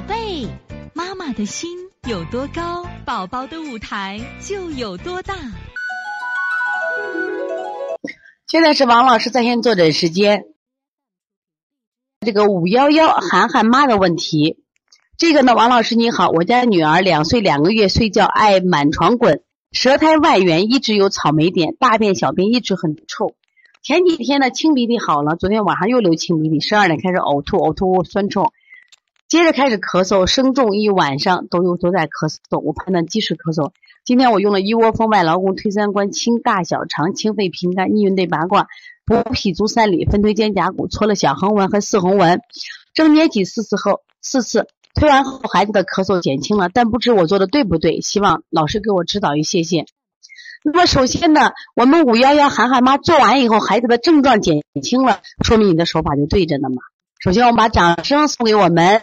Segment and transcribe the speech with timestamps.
[0.00, 0.48] 宝贝，
[0.94, 1.76] 妈妈的心
[2.08, 5.34] 有多高，宝宝的舞台就有多大。
[8.46, 10.44] 现在是王老师在线坐诊时间。
[12.24, 14.64] 这个五幺幺涵涵妈的问题，
[15.18, 23.34] 这个呢，王老师你好，我家女儿两岁两个月，睡觉爱满床滚，舌苔外缘一直有草莓点，大便小便一直很臭。
[23.82, 28.50] 前几天呢，清鼻涕好了，昨天晚上又流清鼻涕，十二点开始呕吐，呕吐酸臭。
[29.30, 33.70] 接着开始咳嗽，生重一晚上都有都在咳嗽，我判断积食咳嗽。
[34.04, 38.66] 今天我用了一窝蜂外劳宫推三关清大小肠清肺平肝逆运内八卦
[39.06, 42.40] 补脾足三里分推肩胛骨搓了小横纹和四横纹，
[42.92, 44.66] 正捏脊四次后四次
[44.96, 48.00] 推完后孩子的咳嗽减轻了，但不知我做的对不对？
[48.00, 49.84] 希望老师给我指导与谢谢。
[50.64, 56.82] 那么首先呢，我们五幺幺涵涵妈做完以后，孩子的症状减轻了，说明你的手法就对着呢嘛。
[57.20, 59.02] 首先我们把掌声送给我们。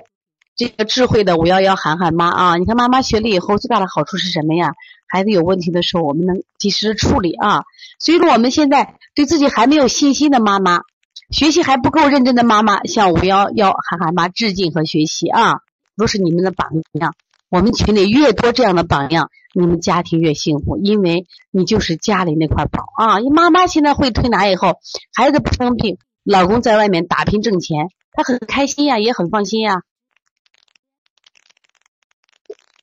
[0.58, 4.74] 这个智慧的五幺幺涵涵妈啊，你看妈妈学了以后最大的好处是什么呀？
[5.08, 7.62] 孩子有问题的时候，我们能及时处理啊。
[8.00, 10.82] 所以说我们现在对自己还没有信心的妈妈，
[11.30, 15.60] 学习还不够认真的妈妈，向五幺幺涵涵妈致敬和学习啊，
[15.96, 17.14] 都是你们的榜样。
[17.50, 23.20] 我们群里越多这样的榜样，你们家庭越幸福，因为你就是家里那块宝啊。
[23.32, 24.80] 妈妈现在会推拿以后，
[25.14, 29.84] 孩子不生病，老公在外面打拼挣钱，他很开心呀，也很放心呀。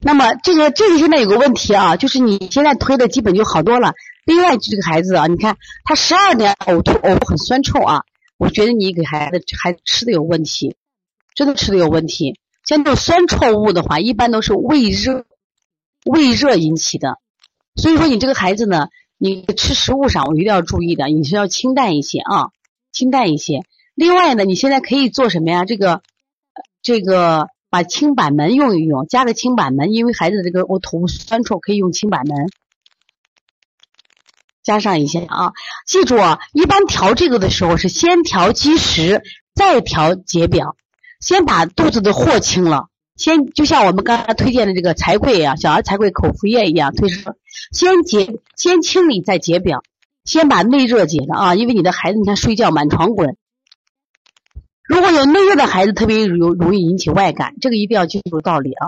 [0.05, 3.94] 那么这个这个现在有个问题啊，就是你现在推的基本就好多了。
[4.27, 8.02] 另外这个孩子啊，你看他十二点呕吐，呕吐很酸臭啊，
[8.36, 10.77] 我觉得你给孩子孩子吃的有问题，
[11.34, 12.38] 真的吃的有问题。
[12.64, 15.25] 像这种酸臭物的话，一般都是胃热
[16.05, 17.16] 胃热引起的。
[17.75, 22.50] 所以说你这个孩子呢，你吃食物上我一定要注意的，你是要清淡一些啊，
[22.92, 23.62] 清淡一些。
[23.94, 25.64] 另外呢，你现在可以做什么呀？
[25.64, 26.02] 这个
[26.82, 27.48] 这个。
[27.75, 32.47] 把清板门用一用，加个清板门，因为孩子这个我吐酸臭，可以用清板门，
[34.62, 35.53] 加上一些啊。
[35.84, 39.25] 记住啊，一般调这个的时候是先调积食，
[39.56, 40.76] 再调解表，
[41.19, 47.34] 先把肚子的货清了，先就像我们刚刚推荐的这个柴桂啊，小儿柴桂口服液一样，推说
[47.72, 49.82] 先解先清理再解表，
[50.25, 53.37] 先把内热解了啊，因为你的孩子你看睡觉满床滚。
[54.87, 58.87] 如果有内热的孩子，特别容容易引起外感，这个一定要记住道理啊。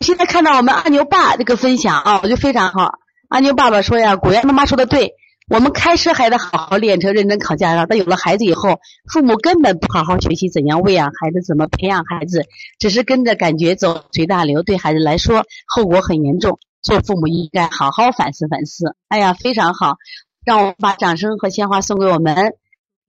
[0.00, 2.94] 现在看到我们阿牛爸这个分享啊，我就非常好。
[3.28, 5.12] 阿牛爸爸说呀，果然妈妈说的对，
[5.48, 7.86] 我们开车还得好好练车，认真考驾照。
[7.86, 8.80] 但有了孩子以后，
[9.12, 12.46] 父母根本不好好学习怎样喂养孩子，怎么培养孩子，
[12.78, 16.58] 只是跟着感觉走随大流，对孩子来说后果很严重。
[16.82, 18.96] 做父母应该好好反思反思。
[19.08, 19.98] 哎呀，非常好，
[20.44, 22.54] 让我们把掌声和鲜花送给我们。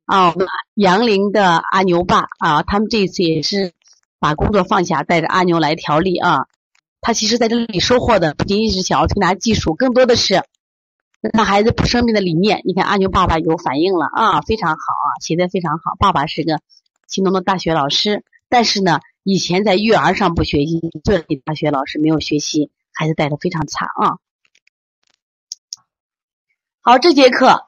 [0.06, 3.72] 啊，我们杨凌的阿牛爸啊，他们这一次也是
[4.20, 6.48] 把工作放下，带着阿牛来调理啊。
[7.00, 10.44] 他其实在这里收获的不仅仅是小儿推拿技术，更多的是
[11.34, 12.62] 让孩子不生病的理念。
[12.66, 15.96] 你看阿牛爸爸有反应了啊，非常好啊，写的非常好。
[16.00, 16.60] 爸爸是个
[17.08, 24.18] 青东的大学老师，但是呢，以前在育儿上不学习，做大学老师没有学习，孩子带的非常惨啊。
[26.82, 27.68] 好，这节课。